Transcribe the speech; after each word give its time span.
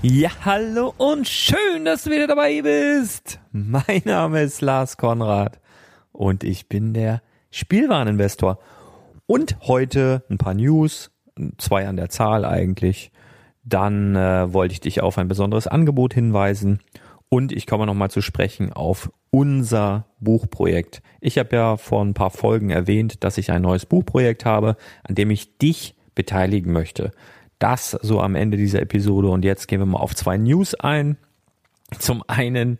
Ja, 0.00 0.30
hallo 0.44 0.94
und 0.96 1.26
schön, 1.26 1.84
dass 1.84 2.04
du 2.04 2.10
wieder 2.10 2.28
dabei 2.28 2.62
bist. 2.62 3.40
Mein 3.50 4.02
Name 4.04 4.42
ist 4.42 4.60
Lars 4.60 4.96
Konrad 4.96 5.58
und 6.12 6.44
ich 6.44 6.68
bin 6.68 6.94
der 6.94 7.20
Spielwareninvestor. 7.50 8.60
Und 9.26 9.56
heute 9.66 10.22
ein 10.30 10.38
paar 10.38 10.54
News, 10.54 11.10
zwei 11.58 11.88
an 11.88 11.96
der 11.96 12.10
Zahl 12.10 12.44
eigentlich. 12.44 13.10
Dann 13.64 14.14
äh, 14.14 14.52
wollte 14.52 14.72
ich 14.72 14.80
dich 14.80 15.00
auf 15.02 15.18
ein 15.18 15.26
besonderes 15.26 15.66
Angebot 15.66 16.14
hinweisen 16.14 16.78
und 17.28 17.50
ich 17.50 17.66
komme 17.66 17.84
nochmal 17.84 18.10
zu 18.10 18.22
sprechen 18.22 18.72
auf 18.72 19.10
unser 19.30 20.06
Buchprojekt. 20.20 21.02
Ich 21.20 21.38
habe 21.38 21.56
ja 21.56 21.76
vor 21.76 22.04
ein 22.04 22.14
paar 22.14 22.30
Folgen 22.30 22.70
erwähnt, 22.70 23.24
dass 23.24 23.36
ich 23.36 23.50
ein 23.50 23.62
neues 23.62 23.84
Buchprojekt 23.84 24.44
habe, 24.44 24.76
an 25.02 25.16
dem 25.16 25.32
ich 25.32 25.58
dich 25.58 25.96
beteiligen 26.14 26.72
möchte. 26.72 27.10
Das 27.58 27.90
so 27.90 28.20
am 28.20 28.34
Ende 28.34 28.56
dieser 28.56 28.80
Episode. 28.80 29.28
Und 29.28 29.44
jetzt 29.44 29.68
gehen 29.68 29.80
wir 29.80 29.86
mal 29.86 29.98
auf 29.98 30.14
zwei 30.14 30.36
News 30.36 30.74
ein. 30.74 31.16
Zum 31.98 32.22
einen, 32.26 32.78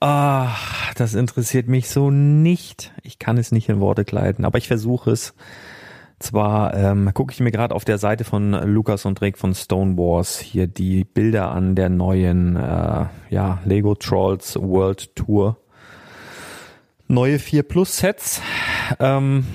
ah, 0.00 0.54
das 0.96 1.14
interessiert 1.14 1.68
mich 1.68 1.88
so 1.88 2.10
nicht. 2.10 2.92
Ich 3.02 3.18
kann 3.18 3.38
es 3.38 3.52
nicht 3.52 3.68
in 3.68 3.80
Worte 3.80 4.04
kleiden, 4.04 4.44
aber 4.44 4.58
ich 4.58 4.68
versuche 4.68 5.10
es. 5.10 5.34
Zwar 6.18 6.74
ähm, 6.74 7.12
gucke 7.14 7.32
ich 7.32 7.40
mir 7.40 7.50
gerade 7.50 7.74
auf 7.74 7.86
der 7.86 7.96
Seite 7.96 8.24
von 8.24 8.52
Lukas 8.52 9.06
und 9.06 9.18
Drake 9.18 9.38
von 9.38 9.54
Stone 9.54 9.96
Wars 9.96 10.38
hier 10.38 10.66
die 10.66 11.04
Bilder 11.04 11.50
an 11.50 11.74
der 11.74 11.88
neuen 11.88 12.56
äh, 12.56 13.06
ja, 13.30 13.58
Lego 13.64 13.94
Trolls 13.94 14.56
World 14.56 15.16
Tour. 15.16 15.56
Neue 17.08 17.38
4 17.38 17.62
Plus 17.62 17.96
Sets. 17.96 18.42
Ähm, 18.98 19.46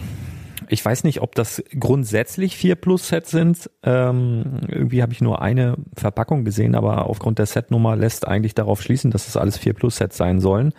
ich 0.69 0.83
weiß 0.83 1.03
nicht, 1.03 1.21
ob 1.21 1.35
das 1.35 1.63
grundsätzlich 1.79 2.55
4 2.57 2.75
Plus 2.75 3.07
Sets 3.07 3.31
sind. 3.31 3.69
Ähm, 3.83 4.61
irgendwie 4.67 5.01
habe 5.01 5.13
ich 5.13 5.21
nur 5.21 5.41
eine 5.41 5.77
Verpackung 5.95 6.45
gesehen, 6.45 6.75
aber 6.75 7.07
aufgrund 7.07 7.39
der 7.39 7.45
Setnummer 7.45 7.95
lässt 7.95 8.27
eigentlich 8.27 8.55
darauf 8.55 8.81
schließen, 8.81 9.11
dass 9.11 9.27
es 9.27 9.37
alles 9.37 9.57
4 9.57 9.73
Plus 9.73 9.97
Sets 9.97 10.17
sein 10.17 10.39
sollen. 10.39 10.73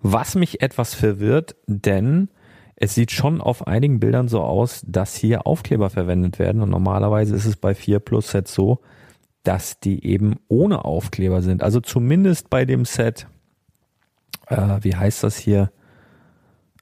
Was 0.00 0.34
mich 0.34 0.62
etwas 0.62 0.94
verwirrt, 0.94 1.56
denn 1.66 2.28
es 2.76 2.94
sieht 2.94 3.12
schon 3.12 3.40
auf 3.40 3.66
einigen 3.66 4.00
Bildern 4.00 4.28
so 4.28 4.40
aus, 4.42 4.82
dass 4.86 5.14
hier 5.14 5.46
Aufkleber 5.46 5.90
verwendet 5.90 6.38
werden 6.38 6.62
und 6.62 6.70
normalerweise 6.70 7.34
ist 7.36 7.46
es 7.46 7.56
bei 7.56 7.74
4 7.74 8.00
Plus 8.00 8.30
Sets 8.30 8.54
so, 8.54 8.80
dass 9.42 9.80
die 9.80 10.04
eben 10.04 10.36
ohne 10.48 10.84
Aufkleber 10.84 11.42
sind. 11.42 11.62
Also 11.62 11.80
zumindest 11.80 12.50
bei 12.50 12.64
dem 12.64 12.84
Set, 12.84 13.26
äh, 14.48 14.78
wie 14.80 14.96
heißt 14.96 15.22
das 15.22 15.36
hier? 15.36 15.70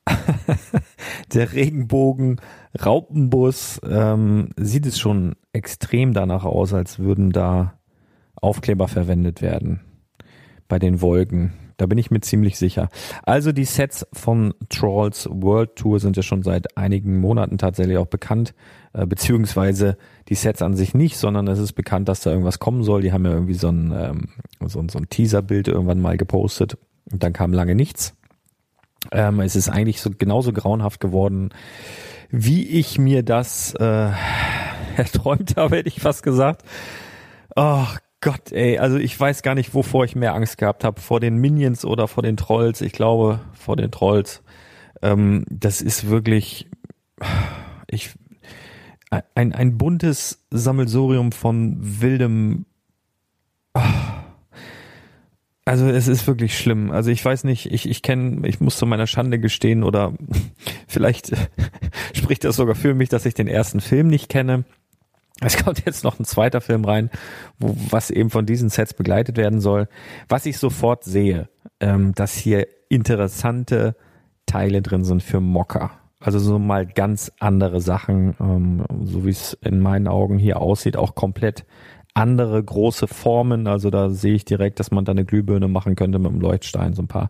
der 1.35 1.53
Regenbogen 1.53 2.41
Raupenbus 2.85 3.81
ähm, 3.89 4.51
sieht 4.57 4.87
es 4.87 4.99
schon 4.99 5.37
extrem 5.53 6.13
danach 6.13 6.45
aus, 6.45 6.73
als 6.75 6.99
würden 6.99 7.31
da 7.31 7.75
Aufkleber 8.37 8.89
verwendet 8.89 9.43
werden 9.43 9.81
bei 10.69 10.79
den 10.79 11.01
Wolken. 11.01 11.53
Da 11.77 11.87
bin 11.87 11.97
ich 11.97 12.11
mir 12.11 12.21
ziemlich 12.21 12.59
sicher. 12.59 12.91
Also 13.23 13.53
die 13.53 13.65
Sets 13.65 14.07
von 14.13 14.53
Trolls 14.69 15.27
World 15.31 15.77
Tour 15.77 15.99
sind 15.99 16.15
ja 16.15 16.23
schon 16.23 16.43
seit 16.43 16.77
einigen 16.77 17.19
Monaten 17.19 17.57
tatsächlich 17.57 17.97
auch 17.97 18.07
bekannt, 18.07 18.55
äh, 18.93 19.07
beziehungsweise 19.07 19.97
die 20.29 20.35
Sets 20.35 20.61
an 20.61 20.77
sich 20.77 20.93
nicht, 20.93 21.17
sondern 21.17 21.49
es 21.49 21.59
ist 21.59 21.73
bekannt, 21.73 22.09
dass 22.09 22.21
da 22.21 22.31
irgendwas 22.31 22.59
kommen 22.59 22.83
soll. 22.83 23.01
Die 23.01 23.13
haben 23.13 23.25
ja 23.25 23.33
irgendwie 23.33 23.55
so 23.55 23.69
ein, 23.69 23.95
ähm, 23.97 24.29
so, 24.69 24.85
so 24.91 24.99
ein 24.99 25.09
Teaserbild 25.09 25.69
irgendwann 25.69 26.03
mal 26.03 26.19
gepostet 26.19 26.77
und 27.11 27.23
dann 27.23 27.33
kam 27.33 27.55
lange 27.55 27.75
nichts. 27.75 28.15
Ähm, 29.13 29.41
es 29.41 29.57
ist 29.57 29.69
eigentlich 29.69 30.01
so 30.01 30.11
genauso 30.17 30.53
grauenhaft 30.53 31.01
geworden, 31.01 31.51
wie 32.31 32.67
ich 32.67 32.99
mir 32.99 33.23
das 33.23 33.75
äh, 33.75 34.11
erträumt 34.97 35.57
habe, 35.57 35.77
hätte 35.77 35.89
ich 35.89 36.01
fast 36.01 36.23
gesagt. 36.23 36.63
Oh 37.57 37.87
Gott, 38.21 38.53
ey, 38.53 38.79
also 38.79 38.99
ich 38.99 39.19
weiß 39.19 39.43
gar 39.43 39.55
nicht, 39.55 39.75
wovor 39.75 40.05
ich 40.05 40.15
mehr 40.15 40.35
Angst 40.35 40.59
gehabt 40.59 40.85
habe, 40.85 41.01
vor 41.01 41.21
den 41.21 41.37
Minions 41.37 41.85
oder 41.85 42.07
vor 42.07 42.23
den 42.23 42.37
Trolls. 42.37 42.81
Ich 42.83 42.93
glaube, 42.93 43.41
vor 43.55 43.77
den 43.77 43.91
Trolls. 43.91 44.43
Ähm, 45.03 45.45
das 45.49 45.81
ist 45.81 46.09
wirklich, 46.09 46.69
ich, 47.89 48.11
ein, 49.35 49.53
ein 49.53 49.77
buntes 49.77 50.47
Sammelsurium 50.51 51.33
von 51.33 51.77
wildem, 51.81 52.67
oh, 53.75 53.81
also 55.65 55.87
es 55.87 56.09
ist 56.09 56.27
wirklich 56.27 56.59
schlimm. 56.59 56.91
Also 56.91 57.11
ich 57.11 57.25
weiß 57.25 57.45
nicht, 57.45 57.71
ich, 57.71 57.89
ich 57.89 58.03
kenne, 58.03 58.47
ich 58.49 58.61
muss 58.61 58.77
zu 58.77 58.87
meiner 58.87 59.07
Schande 59.07 59.39
gestehen 59.39 59.83
oder 59.85 60.15
vielleicht 60.89 61.33
spricht 62.15 62.45
das 62.45 62.57
sogar 62.57 62.75
für 62.75 62.95
mich, 62.95 63.09
dass 63.09 63.27
ich 63.27 63.35
den 63.35 63.49
ersten 63.49 63.81
Film 63.81 64.09
nicht 64.09 64.29
kenne. 64.29 64.65
Es 65.43 65.63
kommt 65.63 65.85
jetzt 65.87 66.05
noch 66.05 66.19
ein 66.19 66.25
zweiter 66.25 66.61
Film 66.61 66.85
rein, 66.85 67.11
wo, 67.59 67.75
was 67.91 68.11
eben 68.11 68.31
von 68.31 68.45
diesen 68.47 68.69
Sets 68.69 68.95
begleitet 68.95 69.37
werden 69.37 69.61
soll. 69.61 69.89
Was 70.29 70.45
ich 70.45 70.59
sofort 70.59 71.05
sehe, 71.05 71.49
ähm, 71.81 72.15
dass 72.15 72.35
hier 72.35 72.67
interessante 72.89 73.97
Teile 74.45 74.83
drin 74.83 75.05
sind 75.05 75.23
für 75.23 75.41
Mocker. 75.41 75.93
Also 76.19 76.39
so 76.39 76.59
mal 76.59 76.87
ganz 76.87 77.33
andere 77.41 77.81
Sachen, 77.81 78.35
ähm, 78.41 78.85
so 79.05 79.25
wie 79.25 79.31
es 79.31 79.55
in 79.63 79.81
meinen 79.81 80.09
Augen 80.09 80.39
hier 80.39 80.61
aussieht, 80.61 80.97
auch 80.97 81.15
komplett 81.15 81.65
andere 82.15 82.63
große 82.63 83.07
Formen. 83.07 83.67
Also 83.67 83.91
da 83.91 84.11
sehe 84.11 84.35
ich 84.35 84.45
direkt, 84.45 84.81
dass 84.81 84.91
man 84.91 85.05
da 85.05 85.13
eine 85.13 85.25
Glühbirne 85.25 85.69
machen 85.69 85.97
könnte 85.97 86.19
mit 86.19 86.31
einem 86.31 86.41
Leuchtstein, 86.41 86.95
so 86.95 87.03
ein 87.03 87.09
paar 87.09 87.29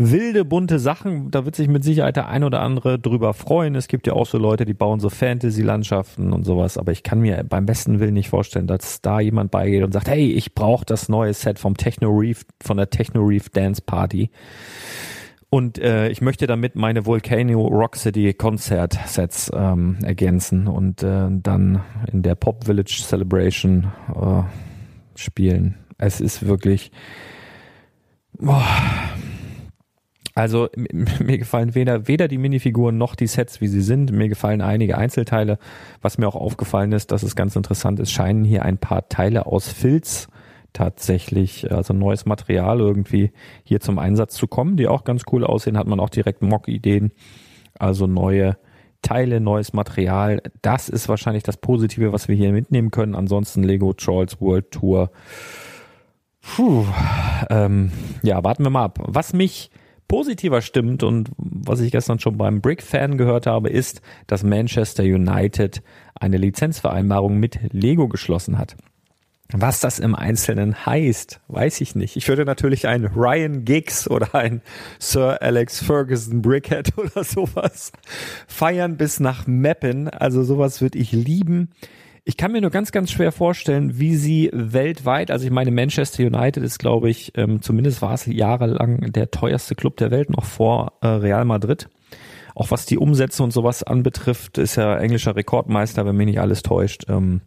wilde, 0.00 0.46
bunte 0.46 0.78
Sachen. 0.78 1.30
Da 1.30 1.44
wird 1.44 1.56
sich 1.56 1.68
mit 1.68 1.84
Sicherheit 1.84 2.16
der 2.16 2.28
ein 2.28 2.42
oder 2.42 2.60
andere 2.62 2.98
drüber 2.98 3.34
freuen. 3.34 3.74
Es 3.74 3.86
gibt 3.86 4.06
ja 4.06 4.14
auch 4.14 4.26
so 4.26 4.38
Leute, 4.38 4.64
die 4.64 4.72
bauen 4.72 4.98
so 4.98 5.10
Fantasy-Landschaften 5.10 6.32
und 6.32 6.44
sowas. 6.44 6.78
Aber 6.78 6.90
ich 6.90 7.02
kann 7.02 7.20
mir 7.20 7.44
beim 7.44 7.66
besten 7.66 8.00
Willen 8.00 8.14
nicht 8.14 8.30
vorstellen, 8.30 8.66
dass 8.66 9.02
da 9.02 9.20
jemand 9.20 9.50
beigeht 9.50 9.84
und 9.84 9.92
sagt, 9.92 10.08
hey, 10.08 10.32
ich 10.32 10.54
brauche 10.54 10.86
das 10.86 11.08
neue 11.08 11.34
Set 11.34 11.58
vom 11.58 11.76
Techno 11.76 12.08
Reef, 12.10 12.46
von 12.62 12.78
der 12.78 12.88
Techno 12.88 13.20
Reef 13.20 13.50
Dance 13.50 13.82
Party. 13.84 14.30
Und 15.52 15.78
äh, 15.78 16.08
ich 16.10 16.20
möchte 16.20 16.46
damit 16.46 16.76
meine 16.76 17.06
Volcano 17.06 17.66
Rock 17.66 17.96
City 17.96 18.32
Konzert-Sets 18.34 19.50
ähm, 19.52 19.98
ergänzen 20.04 20.68
und 20.68 21.02
äh, 21.02 21.26
dann 21.28 21.82
in 22.12 22.22
der 22.22 22.36
Pop 22.36 22.66
Village 22.66 23.02
Celebration 23.02 23.90
äh, 24.14 24.42
spielen. 25.18 25.74
Es 25.98 26.20
ist 26.20 26.46
wirklich. 26.46 26.92
Boah. 28.38 28.64
Also 30.36 30.68
mir 30.76 31.38
gefallen 31.38 31.74
weder, 31.74 32.06
weder 32.06 32.28
die 32.28 32.38
Minifiguren 32.38 32.96
noch 32.96 33.16
die 33.16 33.26
Sets, 33.26 33.60
wie 33.60 33.66
sie 33.66 33.82
sind. 33.82 34.12
Mir 34.12 34.28
gefallen 34.28 34.60
einige 34.60 34.96
Einzelteile. 34.96 35.58
Was 36.00 36.16
mir 36.16 36.28
auch 36.28 36.36
aufgefallen 36.36 36.92
ist, 36.92 37.10
dass 37.10 37.24
es 37.24 37.34
ganz 37.34 37.56
interessant 37.56 37.98
ist, 37.98 38.12
scheinen 38.12 38.44
hier 38.44 38.64
ein 38.64 38.78
paar 38.78 39.08
Teile 39.08 39.46
aus 39.46 39.68
Filz 39.68 40.28
tatsächlich, 40.72 41.70
also 41.72 41.92
neues 41.94 42.26
Material 42.26 42.80
irgendwie 42.80 43.32
hier 43.64 43.80
zum 43.80 43.98
Einsatz 43.98 44.34
zu 44.34 44.46
kommen, 44.46 44.76
die 44.76 44.88
auch 44.88 45.04
ganz 45.04 45.22
cool 45.32 45.44
aussehen, 45.44 45.76
hat 45.76 45.86
man 45.86 46.00
auch 46.00 46.10
direkt 46.10 46.42
Mock-Ideen, 46.42 47.12
also 47.78 48.06
neue 48.06 48.56
Teile, 49.02 49.40
neues 49.40 49.72
Material. 49.72 50.42
Das 50.62 50.88
ist 50.88 51.08
wahrscheinlich 51.08 51.42
das 51.42 51.56
Positive, 51.56 52.12
was 52.12 52.28
wir 52.28 52.36
hier 52.36 52.52
mitnehmen 52.52 52.90
können. 52.90 53.14
Ansonsten 53.14 53.62
Lego 53.62 53.92
Trolls 53.92 54.40
World 54.40 54.70
Tour. 54.70 55.10
Puh, 56.42 56.86
ähm, 57.48 57.92
ja, 58.22 58.42
warten 58.44 58.64
wir 58.64 58.70
mal 58.70 58.84
ab. 58.84 58.98
Was 59.06 59.32
mich 59.32 59.70
positiver 60.08 60.60
stimmt 60.60 61.02
und 61.02 61.30
was 61.36 61.80
ich 61.80 61.92
gestern 61.92 62.18
schon 62.18 62.36
beim 62.36 62.60
Brick-Fan 62.60 63.16
gehört 63.16 63.46
habe, 63.46 63.68
ist, 63.68 64.02
dass 64.26 64.42
Manchester 64.42 65.04
United 65.04 65.82
eine 66.14 66.36
Lizenzvereinbarung 66.36 67.38
mit 67.38 67.60
Lego 67.72 68.08
geschlossen 68.08 68.58
hat. 68.58 68.76
Was 69.52 69.80
das 69.80 69.98
im 69.98 70.14
Einzelnen 70.14 70.86
heißt, 70.86 71.40
weiß 71.48 71.80
ich 71.80 71.96
nicht. 71.96 72.16
Ich 72.16 72.28
würde 72.28 72.44
natürlich 72.44 72.86
einen 72.86 73.06
Ryan 73.06 73.64
Giggs 73.64 74.08
oder 74.08 74.34
einen 74.34 74.62
Sir 74.98 75.42
Alex 75.42 75.82
Ferguson 75.82 76.40
Brickhead 76.40 76.92
oder 76.96 77.24
sowas 77.24 77.92
feiern 78.46 78.96
bis 78.96 79.18
nach 79.18 79.46
Meppen. 79.46 80.08
Also 80.08 80.44
sowas 80.44 80.80
würde 80.80 80.98
ich 80.98 81.12
lieben. 81.12 81.70
Ich 82.24 82.36
kann 82.36 82.52
mir 82.52 82.60
nur 82.60 82.70
ganz, 82.70 82.92
ganz 82.92 83.10
schwer 83.10 83.32
vorstellen, 83.32 83.98
wie 83.98 84.14
sie 84.14 84.50
weltweit, 84.52 85.30
also 85.30 85.46
ich 85.46 85.50
meine, 85.50 85.70
Manchester 85.70 86.22
United 86.22 86.62
ist, 86.62 86.78
glaube 86.78 87.08
ich, 87.08 87.32
ähm, 87.36 87.62
zumindest 87.62 88.02
war 88.02 88.12
es 88.12 88.26
jahrelang 88.26 89.10
der 89.12 89.30
teuerste 89.30 89.74
Club 89.74 89.96
der 89.96 90.10
Welt, 90.10 90.30
noch 90.30 90.44
vor 90.44 90.92
äh, 91.00 91.08
Real 91.08 91.44
Madrid. 91.44 91.88
Auch 92.54 92.70
was 92.70 92.84
die 92.84 92.98
Umsätze 92.98 93.42
und 93.42 93.52
sowas 93.52 93.82
anbetrifft, 93.82 94.58
ist 94.58 94.76
ja 94.76 94.98
englischer 94.98 95.34
Rekordmeister, 95.34 96.04
wenn 96.04 96.16
mich 96.16 96.26
nicht 96.26 96.40
alles 96.40 96.62
täuscht. 96.62 97.06
Ähm, 97.08 97.40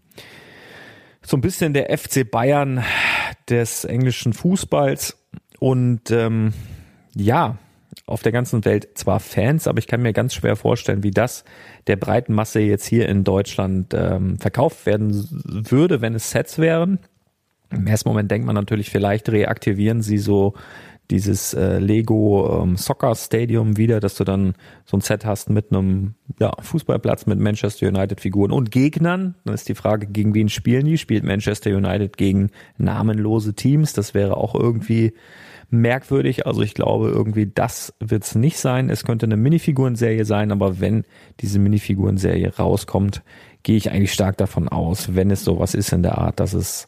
so 1.26 1.38
ein 1.38 1.42
bisschen 1.42 1.74
der 1.74 1.98
FC 1.98 2.30
Bayern 2.30 2.84
des 3.50 3.86
englischen 3.86 4.34
Fußballs 4.34 5.18
und 5.60 6.12
ähm, 6.12 6.54
ja, 7.16 7.58
auf 8.06 8.22
der 8.22 8.32
ganzen 8.32 8.66
Welt 8.66 8.98
zwar 8.98 9.20
Fans, 9.20 9.68
aber 9.68 9.80
ich 9.80 9.88
kann 9.88 10.02
mir 10.02 10.14
ganz 10.14 10.34
schwer 10.34 10.56
vorstellen, 10.56 11.04
wie 11.04 11.12
das 11.12 11.46
der 11.88 11.96
breiten 11.96 12.34
Masse 12.34 12.60
jetzt 12.60 12.86
hier 12.86 13.08
in 13.08 13.24
Deutschland 13.24 13.94
ähm, 13.94 14.38
verkauft 14.40 14.86
werden 14.86 15.28
würde, 15.70 16.02
wenn 16.02 16.14
es 16.14 16.32
Sets 16.32 16.60
wären. 16.60 17.00
Im 17.72 17.88
ersten 17.88 18.10
Moment 18.10 18.30
denkt 18.30 18.46
man 18.46 18.56
natürlich, 18.56 18.90
vielleicht 18.90 19.30
reaktivieren 19.30 20.02
sie 20.02 20.18
so 20.18 20.54
dieses 21.14 21.54
äh, 21.54 21.78
Lego 21.78 22.64
ähm, 22.64 22.76
Soccer 22.76 23.14
Stadium 23.14 23.78
wieder, 23.78 24.00
dass 24.00 24.16
du 24.16 24.24
dann 24.24 24.56
so 24.84 24.98
ein 24.98 25.02
Set 25.02 25.26
hast 25.26 25.48
mit 25.48 25.72
einem 25.72 26.16
ja, 26.40 26.52
Fußballplatz 26.60 27.28
mit 27.28 27.38
Manchester 27.40 27.88
United 27.88 28.20
Figuren 28.20 28.52
und 28.52 28.72
Gegnern. 28.72 29.36
Dann 29.46 29.54
ist 29.54 29.70
die 29.70 29.76
Frage, 29.76 30.08
gegen 30.08 30.34
wen 30.34 30.50
spielen 30.50 30.86
die? 30.86 30.98
Spielt 30.98 31.24
Manchester 31.24 31.70
United 31.70 32.18
gegen 32.18 32.50
namenlose 32.80 33.54
Teams? 33.54 33.94
Das 33.94 34.16
wäre 34.16 34.38
auch 34.38 34.56
irgendwie 34.56 35.14
merkwürdig. 35.70 36.48
Also 36.48 36.64
ich 36.64 36.74
glaube, 36.74 37.10
irgendwie 37.10 37.46
das 37.46 37.94
wird 38.00 38.24
es 38.24 38.34
nicht 38.34 38.58
sein. 38.58 38.90
Es 38.90 39.04
könnte 39.04 39.28
eine 39.28 39.38
Minifigurenserie 39.38 40.26
sein, 40.26 40.52
aber 40.52 40.80
wenn 40.80 41.04
diese 41.42 41.60
Minifigurenserie 41.60 42.56
rauskommt, 42.58 43.22
gehe 43.62 43.78
ich 43.78 43.92
eigentlich 43.92 44.14
stark 44.14 44.38
davon 44.38 44.68
aus, 44.68 45.14
wenn 45.14 45.30
es 45.30 45.44
sowas 45.44 45.76
ist 45.76 45.94
in 45.94 46.02
der 46.02 46.18
Art, 46.18 46.40
dass 46.40 46.54
es 46.54 46.88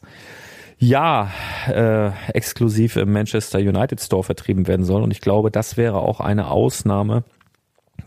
ja 0.78 1.30
äh, 1.68 2.10
exklusiv 2.32 2.96
im 2.96 3.12
Manchester 3.12 3.58
United 3.58 4.00
Store 4.00 4.24
vertrieben 4.24 4.66
werden 4.66 4.84
soll. 4.84 5.02
Und 5.02 5.10
ich 5.10 5.20
glaube, 5.20 5.50
das 5.50 5.76
wäre 5.76 6.00
auch 6.00 6.20
eine 6.20 6.50
Ausnahme, 6.50 7.24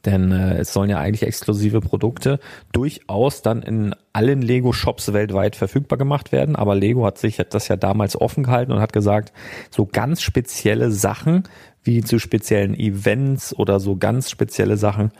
denn 0.05 0.31
äh, 0.31 0.57
es 0.59 0.73
sollen 0.73 0.89
ja 0.89 0.99
eigentlich 0.99 1.23
exklusive 1.23 1.81
Produkte 1.81 2.39
durchaus 2.71 3.41
dann 3.41 3.63
in 3.63 3.95
allen 4.13 4.41
Lego-Shops 4.41 5.13
weltweit 5.13 5.55
verfügbar 5.55 5.97
gemacht 5.97 6.31
werden. 6.31 6.55
Aber 6.55 6.75
Lego 6.75 7.05
hat 7.05 7.17
sich 7.17 7.37
das 7.49 7.67
ja 7.67 7.75
damals 7.75 8.19
offen 8.19 8.43
gehalten 8.43 8.71
und 8.71 8.81
hat 8.81 8.93
gesagt, 8.93 9.33
so 9.69 9.85
ganz 9.85 10.21
spezielle 10.21 10.91
Sachen 10.91 11.43
wie 11.83 12.03
zu 12.03 12.19
speziellen 12.19 12.77
Events 12.77 13.57
oder 13.57 13.79
so 13.79 13.95
ganz 13.95 14.29
spezielle 14.29 14.77
Sachen 14.77 15.11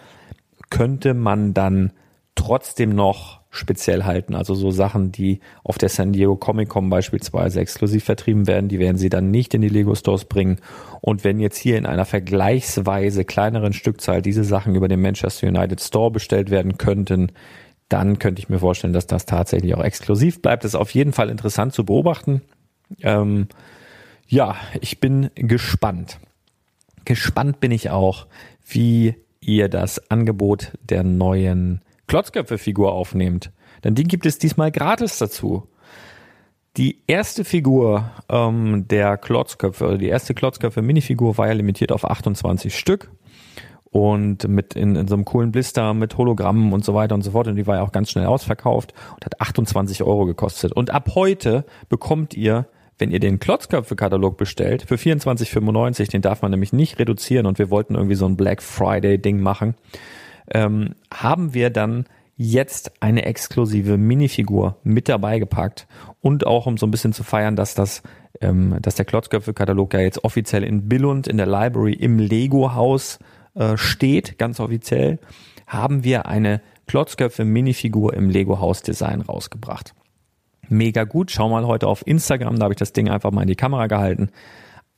könnte 0.70 1.14
man 1.14 1.54
dann 1.54 1.94
trotzdem 2.36 2.94
noch 2.94 3.39
speziell 3.50 4.04
halten. 4.04 4.36
Also 4.36 4.54
so 4.54 4.70
Sachen, 4.72 5.12
die 5.12 5.40
auf 5.64 5.78
der 5.78 5.90
San 5.90 6.12
Diego 6.12 6.36
Comic 6.36 6.70
Con 6.70 6.90
beispielsweise 6.90 7.60
exklusiv 7.60 8.04
vertrieben 8.04 8.48
werden, 8.48 8.70
die 8.70 8.80
werden 8.80 8.98
sie 8.98 9.10
dann 9.10 9.32
nicht 9.32 9.54
in 9.54 9.62
die 9.62 9.70
Lego 9.70 9.96
Stores 9.96 10.26
bringen. 10.26 10.60
Und 11.02 11.24
wenn 11.24 11.40
jetzt 11.40 11.58
hier 11.58 11.78
in 11.78 11.86
einer 11.86 12.06
vergleichsweise 12.06 13.26
kleineren 13.26 13.74
Stückzahl 13.74 14.22
diese 14.22 14.44
Sachen 14.44 14.76
über 14.76 14.88
den 14.88 15.02
Manchester 15.02 15.48
United 15.48 15.82
Store 15.82 16.12
bestellt 16.12 16.52
werden 16.52 16.78
könnten, 16.78 17.32
dann 17.90 18.20
könnte 18.20 18.40
ich 18.40 18.50
mir 18.50 18.60
vorstellen, 18.60 18.94
dass 18.94 19.08
das 19.08 19.26
tatsächlich 19.26 19.74
auch 19.74 19.84
exklusiv 19.84 20.42
bleibt. 20.44 20.64
Das 20.64 20.74
ist 20.74 20.80
auf 20.80 20.92
jeden 20.92 21.12
Fall 21.12 21.30
interessant 21.30 21.74
zu 21.74 21.84
beobachten. 21.86 22.42
Ähm, 23.02 23.48
ja, 24.28 24.58
ich 24.80 25.00
bin 25.00 25.32
gespannt. 25.34 26.20
Gespannt 27.04 27.60
bin 27.60 27.72
ich 27.72 27.90
auch, 27.90 28.28
wie 28.68 29.16
ihr 29.42 29.70
das 29.70 30.12
Angebot 30.12 30.74
der 30.88 31.04
neuen 31.04 31.82
Klotzköpfe-Figur 32.10 32.92
aufnehmt, 32.92 33.52
denn 33.84 33.96
die 33.96 34.04
gibt 34.04 34.26
es 34.26 34.38
diesmal 34.38 34.72
gratis 34.72 35.18
dazu. 35.18 35.70
Die 36.76 37.02
erste 37.08 37.46
Figur 37.46 38.12
ähm, 38.30 38.88
der 38.88 39.18
Klotzköpfe, 39.18 39.86
oder 39.86 39.98
die 39.98 40.08
erste 40.08 40.34
Klotzköpfe-Minifigur 40.34 41.38
war 41.38 41.48
ja 41.48 41.54
limitiert 41.54 41.92
auf 41.92 42.06
28 42.06 42.78
Stück 42.78 43.12
und 43.92 44.48
mit 44.48 44.76
in, 44.76 44.96
in 44.96 45.08
so 45.08 45.16
einem 45.16 45.26
coolen 45.26 45.52
Blister 45.52 45.94
mit 45.94 46.18
Hologrammen 46.18 46.74
und 46.74 46.84
so 46.86 46.94
weiter 46.94 47.16
und 47.16 47.22
so 47.22 47.32
fort. 47.32 47.48
Und 47.48 47.56
die 47.56 47.68
war 47.68 47.78
ja 47.78 47.82
auch 47.84 47.92
ganz 47.92 48.12
schnell 48.12 48.26
ausverkauft 48.26 48.94
und 49.16 49.26
hat 49.26 49.42
28 49.42 50.04
Euro 50.04 50.26
gekostet. 50.26 50.72
Und 50.74 50.92
ab 50.92 51.12
heute 51.16 51.66
bekommt 51.90 52.34
ihr, 52.34 52.68
wenn 52.98 53.12
ihr 53.12 53.20
den 53.20 53.40
Klotzköpfe-Katalog 53.40 54.38
bestellt, 54.38 54.84
für 54.84 54.96
24,95, 54.96 56.12
den 56.12 56.22
darf 56.22 56.42
man 56.42 56.52
nämlich 56.52 56.74
nicht 56.74 57.00
reduzieren 57.00 57.46
und 57.46 57.58
wir 57.58 57.70
wollten 57.70 57.96
irgendwie 57.96 58.16
so 58.16 58.26
ein 58.26 58.36
Black 58.36 58.62
Friday-Ding 58.62 59.40
machen, 59.40 59.76
ähm, 60.54 60.96
haben 61.14 61.54
wir 61.54 61.70
dann 61.70 62.06
jetzt 62.36 62.94
eine 63.02 63.26
exklusive 63.26 63.98
Minifigur 63.98 64.78
mit 64.84 65.10
dabei 65.10 65.40
gepackt 65.40 65.88
und 66.22 66.48
auch 66.48 66.68
um 66.68 66.78
so 66.78 66.88
ein 66.88 66.92
bisschen 66.92 67.12
zu 67.12 67.24
feiern, 67.24 67.58
dass 67.58 67.76
das, 67.76 68.02
ähm, 68.40 68.78
dass 68.82 68.96
der 68.96 69.06
Klotzköpfe-Katalog 69.06 69.94
ja 69.94 70.00
jetzt 70.00 70.24
offiziell 70.24 70.64
in 70.64 70.88
Billund 70.88 71.28
in 71.28 71.38
der 71.38 71.48
Library 71.48 71.94
im 71.94 72.18
Lego-Haus 72.18 73.20
äh, 73.56 73.76
steht, 73.76 74.38
ganz 74.38 74.62
offiziell, 74.62 75.20
haben 75.68 76.06
wir 76.06 76.28
eine 76.28 76.62
Klotzköpfe-Minifigur 76.88 78.14
im 78.14 78.30
Lego-Haus-Design 78.30 79.22
rausgebracht. 79.22 79.94
Mega 80.70 81.04
gut. 81.04 81.32
Schau 81.32 81.50
mal 81.50 81.68
heute 81.68 81.88
auf 81.88 82.08
Instagram, 82.08 82.58
da 82.58 82.64
habe 82.64 82.74
ich 82.74 82.80
das 82.80 82.94
Ding 82.94 83.10
einfach 83.10 83.32
mal 83.32 83.42
in 83.42 83.48
die 83.48 83.56
Kamera 83.56 83.88
gehalten 83.88 84.30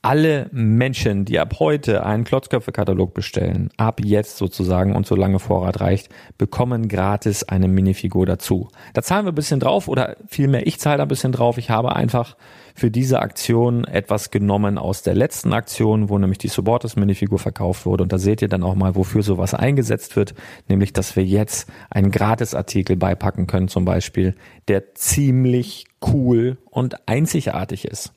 alle 0.02 0.48
Menschen, 0.50 1.24
die 1.24 1.38
ab 1.38 1.54
heute 1.60 2.04
einen 2.04 2.24
Klotzköpfe-Katalog 2.24 3.14
bestellen, 3.14 3.70
ab 3.76 4.00
jetzt 4.04 4.36
sozusagen 4.36 4.96
und 4.96 5.06
solange 5.06 5.38
Vorrat 5.38 5.80
reicht, 5.80 6.08
bekommen 6.38 6.88
gratis 6.88 7.44
eine 7.44 7.68
Minifigur 7.68 8.26
dazu. 8.26 8.68
Da 8.94 9.02
zahlen 9.02 9.24
wir 9.26 9.32
ein 9.32 9.36
bisschen 9.36 9.60
drauf 9.60 9.86
oder 9.86 10.16
vielmehr 10.26 10.66
ich 10.66 10.80
zahle 10.80 10.98
da 10.98 11.02
ein 11.04 11.08
bisschen 11.08 11.30
drauf. 11.30 11.56
Ich 11.56 11.70
habe 11.70 11.94
einfach 11.94 12.36
für 12.74 12.90
diese 12.90 13.20
Aktion 13.20 13.84
etwas 13.84 14.30
genommen 14.30 14.76
aus 14.76 15.02
der 15.02 15.14
letzten 15.14 15.52
Aktion, 15.52 16.08
wo 16.08 16.18
nämlich 16.18 16.38
die 16.38 16.48
Supporters 16.48 16.96
Minifigur 16.96 17.38
verkauft 17.38 17.86
wurde. 17.86 18.02
Und 18.02 18.12
da 18.12 18.18
seht 18.18 18.42
ihr 18.42 18.48
dann 18.48 18.64
auch 18.64 18.74
mal, 18.74 18.96
wofür 18.96 19.22
sowas 19.22 19.54
eingesetzt 19.54 20.16
wird, 20.16 20.34
nämlich, 20.68 20.92
dass 20.92 21.14
wir 21.14 21.24
jetzt 21.24 21.70
einen 21.90 22.10
Gratisartikel 22.10 22.96
beipacken 22.96 23.46
können 23.46 23.68
zum 23.68 23.84
Beispiel, 23.84 24.34
der 24.66 24.94
ziemlich 24.94 25.86
cool 26.12 26.58
und 26.70 27.08
einzigartig 27.08 27.84
ist. 27.84 28.12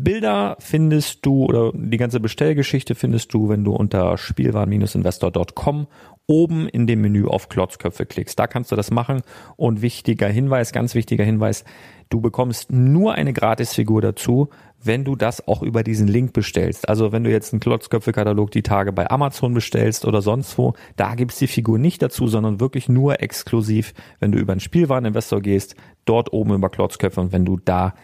Bilder 0.00 0.56
findest 0.60 1.26
du 1.26 1.44
oder 1.44 1.72
die 1.74 1.96
ganze 1.96 2.20
Bestellgeschichte 2.20 2.94
findest 2.94 3.34
du, 3.34 3.48
wenn 3.48 3.64
du 3.64 3.72
unter 3.72 4.16
spielwaren-investor.com 4.16 5.88
oben 6.28 6.68
in 6.68 6.86
dem 6.86 7.00
Menü 7.00 7.26
auf 7.26 7.48
Klotzköpfe 7.48 8.06
klickst. 8.06 8.38
Da 8.38 8.46
kannst 8.46 8.70
du 8.70 8.76
das 8.76 8.92
machen. 8.92 9.22
Und 9.56 9.82
wichtiger 9.82 10.28
Hinweis, 10.28 10.70
ganz 10.70 10.94
wichtiger 10.94 11.24
Hinweis, 11.24 11.64
du 12.10 12.20
bekommst 12.20 12.70
nur 12.70 13.14
eine 13.14 13.32
Gratisfigur 13.32 14.00
dazu, 14.00 14.50
wenn 14.80 15.04
du 15.04 15.16
das 15.16 15.48
auch 15.48 15.62
über 15.62 15.82
diesen 15.82 16.06
Link 16.06 16.32
bestellst. 16.32 16.88
Also 16.88 17.10
wenn 17.10 17.24
du 17.24 17.30
jetzt 17.30 17.52
einen 17.52 17.58
Klotzköpfe-Katalog 17.58 18.52
die 18.52 18.62
Tage 18.62 18.92
bei 18.92 19.10
Amazon 19.10 19.52
bestellst 19.52 20.04
oder 20.04 20.22
sonst 20.22 20.56
wo, 20.58 20.74
da 20.94 21.16
gibt's 21.16 21.38
die 21.38 21.48
Figur 21.48 21.78
nicht 21.78 22.02
dazu, 22.02 22.28
sondern 22.28 22.60
wirklich 22.60 22.88
nur 22.88 23.20
exklusiv, 23.20 23.94
wenn 24.20 24.30
du 24.30 24.38
über 24.38 24.52
einen 24.52 24.60
Spielwareninvestor 24.60 25.40
gehst, 25.40 25.74
dort 26.04 26.32
oben 26.32 26.54
über 26.54 26.68
Klotzköpfe 26.68 27.20
und 27.20 27.32
wenn 27.32 27.44
du 27.44 27.56
da 27.56 27.94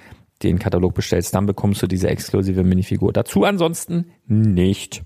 den 0.50 0.58
Katalog 0.58 0.94
bestellst, 0.94 1.34
dann 1.34 1.46
bekommst 1.46 1.82
du 1.82 1.86
diese 1.86 2.08
exklusive 2.08 2.62
Minifigur 2.62 3.12
dazu. 3.12 3.44
Ansonsten 3.44 4.12
nicht. 4.26 5.02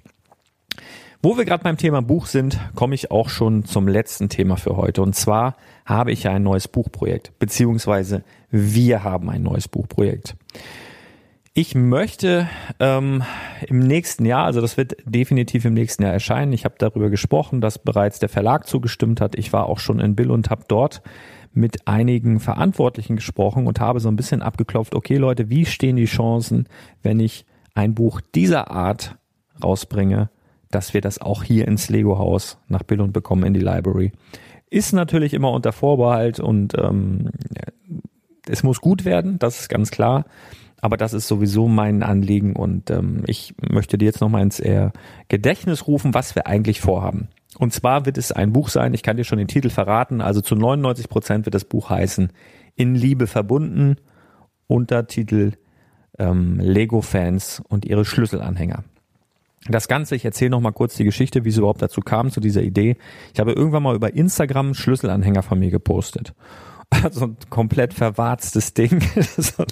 Wo 1.21 1.37
wir 1.37 1.45
gerade 1.45 1.65
beim 1.65 1.77
Thema 1.77 2.01
Buch 2.01 2.27
sind, 2.27 2.61
komme 2.77 2.95
ich 2.95 3.11
auch 3.11 3.29
schon 3.29 3.65
zum 3.65 3.89
letzten 3.89 4.29
Thema 4.29 4.57
für 4.57 4.77
heute. 4.77 5.03
Und 5.03 5.17
zwar 5.17 5.57
habe 5.85 6.13
ich 6.13 6.23
ja 6.23 6.33
ein 6.33 6.45
neues 6.45 6.69
Buchprojekt, 6.69 7.33
beziehungsweise 7.41 8.23
wir 8.51 9.03
haben 9.03 9.29
ein 9.29 9.43
neues 9.43 9.67
Buchprojekt. 9.67 10.37
Ich 11.55 11.75
möchte 11.75 12.49
ähm, 12.79 13.25
im 13.67 13.81
nächsten 13.81 14.25
Jahr, 14.27 14.45
also 14.45 14.61
das 14.61 14.77
wird 14.77 14.97
definitiv 15.07 15.65
im 15.65 15.75
nächsten 15.75 16.05
Jahr 16.05 16.13
erscheinen. 16.13 16.53
Ich 16.53 16.65
habe 16.65 16.77
darüber 16.79 17.11
gesprochen, 17.11 17.61
dass 17.61 17.81
bereits 17.81 18.21
der 18.21 18.29
Verlag 18.29 18.69
zugestimmt 18.69 19.21
hat. 19.21 19.37
Ich 19.37 19.53
war 19.53 19.67
auch 19.67 19.81
schon 19.81 19.99
in 19.99 20.15
Bill 20.15 20.31
und 20.31 20.51
habe 20.51 20.63
dort 20.69 21.03
mit 21.53 21.87
einigen 21.87 22.41
Verantwortlichen 22.41 23.17
gesprochen 23.17 23.67
und 23.67 23.81
habe 23.81 24.01
so 24.01 24.09
ein 24.09 24.17
bisschen 24.17 24.43
abgeklopft, 24.43 24.95
okay 24.95 25.17
Leute, 25.17 25.51
wie 25.51 25.67
stehen 25.67 25.97
die 25.97 26.05
Chancen, 26.05 26.69
wenn 27.03 27.21
ich 27.21 27.45
ein 27.75 27.95
Buch 27.95 28.21
dieser 28.35 28.71
Art 28.71 29.17
rausbringe, 29.63 30.31
dass 30.71 30.95
wir 30.95 31.01
das 31.01 31.21
auch 31.21 31.43
hier 31.43 31.67
ins 31.67 31.89
Lego-Haus 31.89 32.59
nach 32.69 32.83
Billund 32.83 33.13
bekommen 33.13 33.45
in 33.45 33.55
die 33.55 33.61
Library. 33.61 34.13
Ist 34.71 34.93
natürlich 34.93 35.33
immer 35.33 35.53
unter 35.53 35.73
Vorbehalt 35.73 36.41
und 36.41 36.77
ähm, 36.79 37.31
es 38.47 38.63
muss 38.63 38.81
gut 38.81 39.05
werden, 39.05 39.39
das 39.39 39.61
ist 39.61 39.69
ganz 39.69 39.91
klar. 39.91 40.25
Aber 40.81 40.97
das 40.97 41.13
ist 41.13 41.27
sowieso 41.27 41.67
mein 41.67 42.03
Anliegen 42.05 42.55
und 42.55 42.91
ähm, 42.91 43.25
ich 43.27 43.55
möchte 43.61 43.99
dir 43.99 44.05
jetzt 44.05 44.21
nochmal 44.21 44.43
ins 44.43 44.61
äh, 44.61 44.91
Gedächtnis 45.27 45.89
rufen, 45.89 46.15
was 46.15 46.37
wir 46.37 46.47
eigentlich 46.47 46.81
vorhaben. 46.81 47.29
Und 47.59 47.73
zwar 47.73 48.07
wird 48.07 48.19
es 48.19 48.33
ein 48.33 48.53
Buch 48.53 48.69
sein, 48.69 48.95
ich 48.95 49.03
kann 49.03 49.17
dir 49.17 49.25
schon 49.25 49.39
den 49.39 49.49
Titel 49.49 49.69
verraten, 49.69 50.21
also 50.21 50.41
zu 50.41 50.55
99 50.55 51.09
Prozent 51.09 51.47
wird 51.47 51.55
das 51.55 51.65
Buch 51.65 51.91
heißen 51.91 52.33
In 52.77 52.95
Liebe 52.95 53.27
verbunden, 53.27 53.97
Untertitel 54.67 55.53
ähm, 56.19 56.61
Lego-Fans 56.61 57.63
und 57.69 57.85
ihre 57.85 58.05
Schlüsselanhänger. 58.05 58.85
Das 59.67 59.89
Ganze, 59.89 60.15
ich 60.15 60.25
erzähle 60.25 60.51
noch 60.51 60.61
mal 60.61 60.73
kurz 60.73 60.95
die 60.95 61.05
Geschichte, 61.05 61.45
wie 61.45 61.49
es 61.49 61.59
überhaupt 61.59 61.83
dazu 61.83 62.01
kam, 62.01 62.31
zu 62.31 62.41
dieser 62.41 62.63
Idee. 62.63 62.97
Ich 63.35 63.41
habe 63.41 63.53
irgendwann 63.53 63.83
mal 63.83 63.97
über 63.97 64.15
Instagram 64.15 64.75
Schlüsselanhänger 64.75 65.43
von 65.43 65.59
mir 65.59 65.71
gepostet. 65.71 66.35
Also 67.05 67.27
ein 67.27 67.37
komplett 67.51 67.95
verwarztes 67.95 68.75
Ding. 68.75 69.03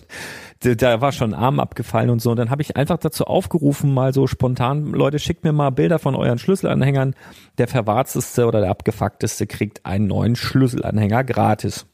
da 0.60 1.00
war 1.00 1.12
schon 1.12 1.34
ein 1.34 1.40
Arm 1.40 1.60
abgefallen 1.60 2.10
und 2.10 2.20
so. 2.20 2.30
Und 2.30 2.36
dann 2.36 2.50
habe 2.50 2.62
ich 2.62 2.76
einfach 2.76 2.98
dazu 2.98 3.24
aufgerufen, 3.24 3.92
mal 3.92 4.12
so 4.12 4.26
spontan, 4.26 4.86
Leute, 4.86 5.18
schickt 5.18 5.44
mir 5.44 5.52
mal 5.52 5.70
Bilder 5.70 5.98
von 5.98 6.14
euren 6.14 6.38
Schlüsselanhängern. 6.38 7.14
Der 7.58 7.68
verwarzteste 7.68 8.46
oder 8.46 8.60
der 8.60 8.70
abgefuckteste 8.70 9.46
kriegt 9.46 9.84
einen 9.86 10.06
neuen 10.06 10.36
Schlüsselanhänger 10.36 11.24
gratis. 11.24 11.86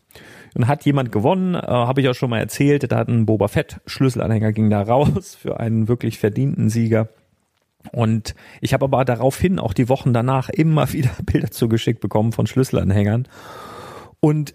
Und 0.54 0.66
hat 0.66 0.84
jemand 0.84 1.12
gewonnen, 1.12 1.54
äh, 1.54 1.60
habe 1.60 2.02
ich 2.02 2.08
auch 2.08 2.14
schon 2.14 2.28
mal 2.28 2.40
erzählt, 2.40 2.90
da 2.90 2.98
hat 2.98 3.08
ein 3.08 3.24
Boba 3.24 3.48
Fett 3.48 3.80
Schlüsselanhänger 3.86 4.52
ging 4.52 4.68
da 4.68 4.82
raus 4.86 5.34
für 5.34 5.58
einen 5.60 5.88
wirklich 5.88 6.18
verdienten 6.18 6.68
Sieger. 6.68 7.08
Und 7.90 8.34
ich 8.60 8.74
habe 8.74 8.84
aber 8.84 9.04
daraufhin 9.04 9.58
auch 9.58 9.72
die 9.72 9.88
Wochen 9.88 10.12
danach 10.12 10.50
immer 10.50 10.92
wieder 10.92 11.10
Bilder 11.24 11.50
zugeschickt 11.50 12.00
bekommen 12.00 12.32
von 12.32 12.46
Schlüsselanhängern. 12.46 13.26
Und 14.20 14.54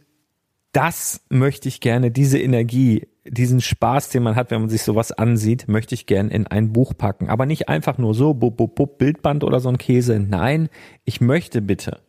das 0.78 1.22
möchte 1.30 1.68
ich 1.68 1.82
gerne, 1.82 2.12
diese 2.12 2.38
Energie, 2.38 3.08
diesen 3.26 3.62
Spaß, 3.62 4.10
den 4.10 4.22
man 4.22 4.36
hat, 4.36 4.52
wenn 4.52 4.62
man 4.62 4.70
sich 4.70 4.84
sowas 4.84 5.12
ansieht, 5.12 5.68
möchte 5.68 5.96
ich 5.96 6.06
gerne 6.06 6.30
in 6.30 6.46
ein 6.46 6.72
Buch 6.72 6.94
packen. 6.96 7.30
Aber 7.30 7.48
nicht 7.48 7.68
einfach 7.68 7.98
nur 7.98 8.14
so, 8.14 8.36
bub, 8.36 8.58
bub, 8.58 8.76
bub, 8.76 9.00
Bildband 9.00 9.44
oder 9.44 9.60
so 9.60 9.70
ein 9.70 9.80
Käse. 9.80 10.20
Nein, 10.20 10.70
ich 11.04 11.20
möchte 11.20 11.64
bitte, 11.64 12.02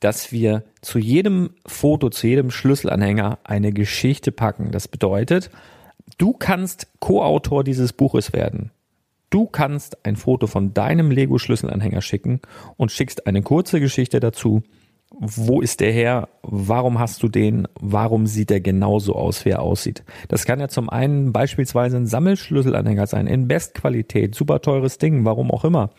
dass 0.00 0.32
wir 0.32 0.64
zu 0.82 0.98
jedem 0.98 1.50
Foto, 1.64 2.10
zu 2.10 2.26
jedem 2.26 2.50
Schlüsselanhänger 2.50 3.38
eine 3.44 3.70
Geschichte 3.70 4.32
packen. 4.32 4.72
Das 4.72 4.88
bedeutet, 4.88 5.52
du 6.18 6.32
kannst 6.32 6.88
Co-Autor 6.98 7.62
dieses 7.62 7.92
Buches 7.92 8.32
werden. 8.32 8.72
Du 9.30 9.46
kannst 9.46 10.04
ein 10.04 10.16
Foto 10.16 10.48
von 10.48 10.74
deinem 10.74 11.12
Lego-Schlüsselanhänger 11.12 12.02
schicken 12.02 12.40
und 12.76 12.90
schickst 12.90 13.28
eine 13.28 13.42
kurze 13.42 13.78
Geschichte 13.78 14.18
dazu, 14.18 14.64
wo 15.18 15.60
ist 15.60 15.80
der 15.80 15.92
her? 15.92 16.28
Warum 16.42 16.98
hast 16.98 17.22
du 17.22 17.28
den? 17.28 17.66
Warum 17.80 18.26
sieht 18.26 18.50
er 18.50 18.60
genauso 18.60 19.14
aus, 19.14 19.44
wie 19.44 19.50
er 19.50 19.62
aussieht? 19.62 20.04
Das 20.28 20.44
kann 20.44 20.60
ja 20.60 20.68
zum 20.68 20.90
einen 20.90 21.32
beispielsweise 21.32 21.96
ein 21.96 22.06
Sammelschlüsselanhänger 22.06 23.06
sein, 23.06 23.26
in 23.26 23.48
Bestqualität, 23.48 24.34
super 24.34 24.60
teures 24.60 24.98
Ding, 24.98 25.24
warum 25.24 25.50
auch 25.50 25.64
immer. 25.64 25.90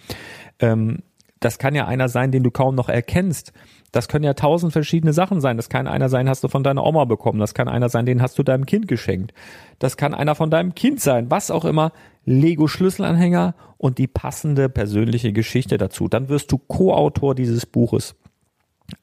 Ähm, 0.60 1.00
das 1.40 1.60
kann 1.60 1.76
ja 1.76 1.86
einer 1.86 2.10
sein, 2.10 2.32
den 2.32 2.44
du 2.44 2.52
kaum 2.52 2.76
noch 2.76 2.90
erkennst. 2.90 3.54
Das 3.92 4.08
können 4.08 4.26
ja 4.26 4.34
tausend 4.34 4.74
verschiedene 4.74 5.14
Sachen 5.14 5.40
sein. 5.40 5.58
Das 5.58 5.70
kann 5.70 5.88
einer 5.88 6.10
sein, 6.10 6.28
hast 6.30 6.44
du 6.44 6.48
von 6.48 6.64
deiner 6.64 6.84
Oma 6.84 7.06
bekommen. 7.06 7.40
Das 7.40 7.54
kann 7.54 7.68
einer 7.68 7.90
sein, 7.90 8.06
den 8.06 8.22
hast 8.22 8.38
du 8.38 8.44
deinem 8.44 8.66
Kind 8.66 8.88
geschenkt. 8.88 9.34
Das 9.80 9.98
kann 9.98 10.14
einer 10.14 10.36
von 10.36 10.50
deinem 10.50 10.76
Kind 10.76 11.00
sein. 11.00 11.30
Was 11.30 11.52
auch 11.52 11.66
immer. 11.66 11.92
Lego 12.26 12.68
Schlüsselanhänger 12.68 13.56
und 13.78 14.00
die 14.00 14.08
passende 14.08 14.68
persönliche 14.68 15.32
Geschichte 15.32 15.78
dazu. 15.78 16.08
Dann 16.08 16.28
wirst 16.30 16.52
du 16.52 16.58
Co-Autor 16.58 17.36
dieses 17.36 17.66
Buches. 17.66 18.16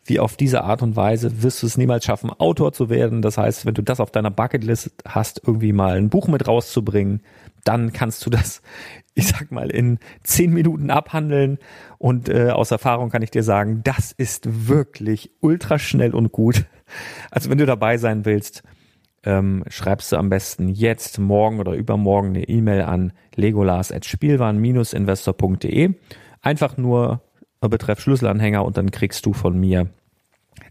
wie 0.08 0.20
auf 0.20 0.38
diese 0.38 0.64
Art 0.64 0.82
und 0.82 0.96
Weise 0.96 1.44
wirst 1.44 1.62
du 1.62 1.68
es 1.68 1.78
niemals 1.78 2.06
schaffen, 2.06 2.32
Autor 2.32 2.72
zu 2.72 2.90
werden. 2.90 3.22
Das 3.22 3.38
heißt, 3.38 3.66
wenn 3.66 3.74
du 3.74 3.82
das 3.82 4.00
auf 4.00 4.12
deiner 4.12 4.32
Bucketlist 4.32 4.92
hast, 5.06 5.42
irgendwie 5.46 5.74
mal 5.74 5.98
ein 5.98 6.10
Buch 6.10 6.28
mit 6.28 6.48
rauszubringen, 6.48 7.22
dann 7.68 7.94
kannst 7.94 8.26
du 8.26 8.30
das, 8.30 8.62
ich 9.14 9.28
sag 9.28 9.52
mal, 9.52 9.70
in 9.70 10.00
zehn 10.24 10.54
Minuten 10.54 10.90
abhandeln. 10.90 11.58
Und 11.98 12.30
äh, 12.30 12.52
aus 12.52 12.72
Erfahrung 12.72 13.10
kann 13.10 13.22
ich 13.22 13.32
dir 13.32 13.44
sagen, 13.44 13.82
das 13.84 14.12
ist 14.12 14.68
wirklich 14.68 15.32
ultra 15.42 15.80
schnell 15.80 16.16
und 16.16 16.32
gut. 16.32 16.66
Also 17.32 17.50
wenn 17.50 17.58
du 17.58 17.66
dabei 17.66 17.98
sein 17.98 18.24
willst, 18.26 18.64
ähm, 19.24 19.64
schreibst 19.68 20.12
du 20.12 20.18
am 20.18 20.30
besten 20.30 20.70
jetzt, 20.70 21.18
morgen 21.20 21.60
oder 21.60 21.74
übermorgen 21.74 22.30
eine 22.30 22.48
E-Mail 22.48 22.84
an 22.84 23.12
legolas.spielwaren-investor.de. 23.36 25.96
Einfach 26.42 26.78
nur 26.78 27.22
betreff 27.60 28.00
Schlüsselanhänger 28.00 28.64
und 28.64 28.78
dann 28.78 28.92
kriegst 28.92 29.26
du 29.26 29.34
von 29.34 29.60
mir 29.60 29.90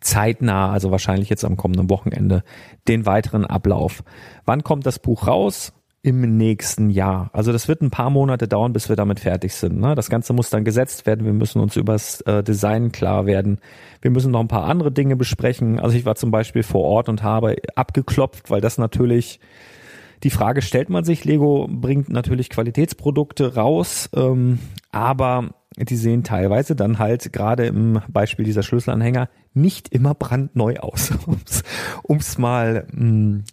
zeitnah, 0.00 0.72
also 0.72 0.90
wahrscheinlich 0.90 1.28
jetzt 1.28 1.44
am 1.44 1.56
kommenden 1.56 1.90
Wochenende, 1.90 2.42
den 2.88 3.06
weiteren 3.06 3.44
Ablauf. 3.44 4.02
Wann 4.44 4.62
kommt 4.62 4.86
das 4.86 4.98
Buch 4.98 5.26
raus? 5.26 5.72
Im 6.06 6.36
nächsten 6.36 6.88
Jahr. 6.88 7.30
Also 7.32 7.50
das 7.50 7.66
wird 7.66 7.82
ein 7.82 7.90
paar 7.90 8.10
Monate 8.10 8.46
dauern, 8.46 8.72
bis 8.72 8.88
wir 8.88 8.94
damit 8.94 9.18
fertig 9.18 9.52
sind. 9.54 9.80
Ne? 9.80 9.96
Das 9.96 10.08
Ganze 10.08 10.32
muss 10.32 10.50
dann 10.50 10.62
gesetzt 10.62 11.04
werden. 11.04 11.26
Wir 11.26 11.32
müssen 11.32 11.60
uns 11.60 11.75
übers 11.75 12.20
äh, 12.20 12.44
Design 12.44 12.92
klar 12.92 13.26
werden. 13.26 13.58
Wir 14.00 14.12
müssen 14.12 14.30
noch 14.30 14.38
ein 14.38 14.46
paar 14.46 14.66
andere 14.66 14.92
Dinge 14.92 15.16
besprechen. 15.16 15.80
Also 15.80 15.96
ich 15.96 16.04
war 16.04 16.14
zum 16.14 16.30
Beispiel 16.30 16.62
vor 16.62 16.82
Ort 16.82 17.08
und 17.08 17.25
habe 17.25 17.56
abgeklopft, 17.75 18.52
weil 18.52 18.60
das 18.60 18.78
natürlich 18.78 19.40
die 20.22 20.30
Frage 20.30 20.62
stellt 20.62 20.90
man 20.90 21.02
sich. 21.02 21.25
Lego 21.25 21.68
bringt 21.68 22.08
natürlich 22.08 22.50
Qualitätsprodukte 22.50 23.56
raus, 23.56 24.08
ähm, 24.14 24.60
aber 24.92 25.50
die 25.76 25.96
sehen 25.96 26.22
teilweise 26.22 26.76
dann 26.76 27.00
halt 27.00 27.32
gerade 27.32 27.66
im 27.66 28.00
Beispiel 28.08 28.44
dieser 28.44 28.62
Schlüsselanhänger 28.62 29.28
nicht 29.54 29.88
immer 29.88 30.14
brandneu 30.14 30.76
aus, 30.76 31.10
um 32.04 32.18
es 32.18 32.38
mal 32.38 32.86
mh, 32.92 33.00
hm, 33.00 33.44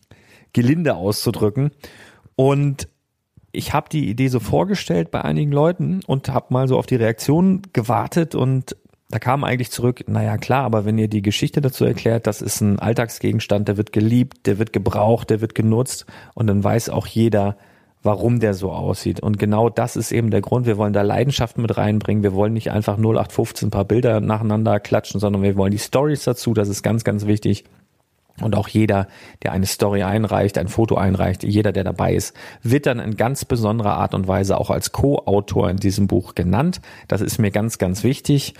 gelinde 0.53 0.93
auszudrücken. 0.93 1.71
Und 2.35 2.87
ich 3.51 3.73
habe 3.73 3.87
die 3.89 4.09
Idee 4.09 4.27
so 4.27 4.39
vorgestellt 4.39 5.11
bei 5.11 5.21
einigen 5.21 5.51
Leuten 5.51 6.01
und 6.07 6.29
habe 6.29 6.47
mal 6.49 6.67
so 6.67 6.77
auf 6.77 6.87
die 6.87 6.95
Reaktion 6.95 7.61
gewartet 7.71 8.35
und 8.35 8.75
da 9.09 9.19
kam 9.19 9.43
eigentlich 9.43 9.69
zurück, 9.69 10.05
naja 10.07 10.37
klar, 10.37 10.63
aber 10.63 10.85
wenn 10.85 10.97
ihr 10.97 11.07
die 11.07 11.21
Geschichte 11.21 11.61
dazu 11.61 11.85
erklärt, 11.85 12.25
das 12.25 12.41
ist 12.41 12.61
ein 12.61 12.79
Alltagsgegenstand, 12.79 13.67
der 13.67 13.77
wird 13.77 13.91
geliebt, 13.91 14.47
der 14.47 14.57
wird 14.57 14.73
gebraucht, 14.73 15.29
der 15.29 15.39
wird 15.39 15.53
genutzt 15.53 16.07
und 16.33 16.47
dann 16.47 16.63
weiß 16.63 16.89
auch 16.89 17.05
jeder, 17.05 17.57
warum 18.01 18.39
der 18.39 18.55
so 18.55 18.71
aussieht. 18.71 19.19
Und 19.19 19.37
genau 19.37 19.69
das 19.69 19.95
ist 19.95 20.11
eben 20.11 20.31
der 20.31 20.41
Grund. 20.41 20.65
Wir 20.65 20.77
wollen 20.77 20.93
da 20.93 21.03
Leidenschaft 21.03 21.59
mit 21.59 21.77
reinbringen. 21.77 22.23
Wir 22.23 22.33
wollen 22.33 22.53
nicht 22.53 22.71
einfach 22.71 22.97
0815 22.97 23.67
ein 23.67 23.71
paar 23.71 23.85
Bilder 23.85 24.19
nacheinander 24.19 24.79
klatschen, 24.79 25.19
sondern 25.19 25.43
wir 25.43 25.55
wollen 25.55 25.71
die 25.71 25.79
Stories 25.79 26.23
dazu. 26.23 26.53
Das 26.53 26.67
ist 26.67 26.81
ganz, 26.81 27.03
ganz 27.03 27.27
wichtig. 27.27 27.65
Und 28.41 28.55
auch 28.55 28.67
jeder, 28.67 29.07
der 29.43 29.51
eine 29.51 29.67
Story 29.67 30.03
einreicht, 30.03 30.57
ein 30.57 30.67
Foto 30.67 30.95
einreicht, 30.95 31.43
jeder, 31.43 31.71
der 31.71 31.83
dabei 31.83 32.15
ist, 32.15 32.35
wird 32.63 32.87
dann 32.87 32.99
in 32.99 33.15
ganz 33.15 33.45
besonderer 33.45 33.97
Art 33.97 34.15
und 34.15 34.27
Weise 34.27 34.57
auch 34.57 34.71
als 34.71 34.91
Co-Autor 34.91 35.69
in 35.69 35.77
diesem 35.77 36.07
Buch 36.07 36.33
genannt. 36.33 36.81
Das 37.07 37.21
ist 37.21 37.37
mir 37.37 37.51
ganz, 37.51 37.77
ganz 37.77 38.03
wichtig. 38.03 38.55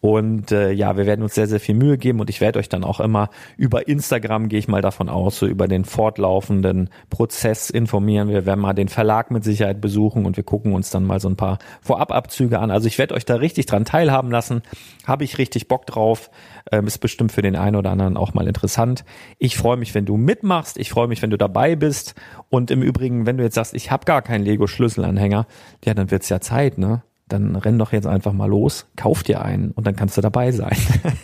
Und 0.00 0.52
äh, 0.52 0.70
ja, 0.70 0.96
wir 0.96 1.06
werden 1.06 1.22
uns 1.22 1.34
sehr, 1.34 1.48
sehr 1.48 1.58
viel 1.58 1.74
Mühe 1.74 1.98
geben 1.98 2.20
und 2.20 2.30
ich 2.30 2.40
werde 2.40 2.60
euch 2.60 2.68
dann 2.68 2.84
auch 2.84 3.00
immer 3.00 3.30
über 3.56 3.88
Instagram, 3.88 4.48
gehe 4.48 4.60
ich 4.60 4.68
mal 4.68 4.80
davon 4.80 5.08
aus, 5.08 5.38
so 5.38 5.46
über 5.46 5.66
den 5.66 5.84
fortlaufenden 5.84 6.90
Prozess 7.10 7.68
informieren. 7.68 8.28
Wir 8.28 8.46
werden 8.46 8.60
mal 8.60 8.74
den 8.74 8.88
Verlag 8.88 9.32
mit 9.32 9.42
Sicherheit 9.42 9.80
besuchen 9.80 10.24
und 10.24 10.36
wir 10.36 10.44
gucken 10.44 10.72
uns 10.72 10.90
dann 10.90 11.04
mal 11.04 11.18
so 11.18 11.28
ein 11.28 11.36
paar 11.36 11.58
Vorababzüge 11.80 12.60
an. 12.60 12.70
Also 12.70 12.86
ich 12.86 12.96
werde 12.98 13.14
euch 13.14 13.24
da 13.24 13.36
richtig 13.36 13.66
dran 13.66 13.84
teilhaben 13.84 14.30
lassen. 14.30 14.62
Habe 15.04 15.24
ich 15.24 15.36
richtig 15.38 15.66
Bock 15.66 15.84
drauf. 15.86 16.30
Ähm, 16.70 16.86
ist 16.86 16.98
bestimmt 16.98 17.32
für 17.32 17.42
den 17.42 17.56
einen 17.56 17.74
oder 17.74 17.90
anderen 17.90 18.16
auch 18.16 18.34
mal 18.34 18.46
interessant. 18.46 19.04
Ich 19.38 19.56
freue 19.56 19.76
mich, 19.76 19.94
wenn 19.96 20.04
du 20.04 20.16
mitmachst. 20.16 20.78
Ich 20.78 20.90
freue 20.90 21.08
mich, 21.08 21.22
wenn 21.22 21.30
du 21.30 21.38
dabei 21.38 21.74
bist. 21.74 22.14
Und 22.50 22.70
im 22.70 22.82
Übrigen, 22.82 23.26
wenn 23.26 23.36
du 23.36 23.42
jetzt 23.42 23.54
sagst, 23.56 23.74
ich 23.74 23.90
habe 23.90 24.04
gar 24.04 24.22
keinen 24.22 24.44
Lego-Schlüsselanhänger, 24.44 25.46
ja, 25.84 25.94
dann 25.94 26.12
wird's 26.12 26.28
ja 26.28 26.40
Zeit, 26.40 26.78
ne? 26.78 27.02
Dann 27.28 27.56
renn 27.56 27.78
doch 27.78 27.92
jetzt 27.92 28.06
einfach 28.06 28.32
mal 28.32 28.48
los, 28.48 28.86
kauf 28.96 29.22
dir 29.22 29.42
einen 29.42 29.72
und 29.72 29.86
dann 29.86 29.96
kannst 29.96 30.16
du 30.16 30.20
dabei 30.20 30.52
sein. 30.52 30.76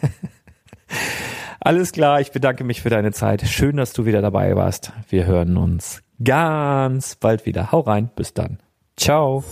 Alles 1.61 1.93
klar, 1.93 2.21
ich 2.21 2.31
bedanke 2.31 2.63
mich 2.63 2.83
für 2.83 2.91
deine 2.91 3.13
Zeit. 3.13 3.43
Schön, 3.43 3.77
dass 3.77 3.95
du 3.95 4.05
wieder 4.05 4.21
dabei 4.21 4.55
warst. 4.55 4.93
Wir 5.09 5.25
hören 5.25 5.57
uns 5.57 6.03
ganz 6.23 7.17
bald 7.17 7.47
wieder. 7.47 7.73
Hau 7.73 7.81
rein, 7.81 8.11
bis 8.15 8.35
dann. 8.35 8.59
Ciao. 8.97 9.43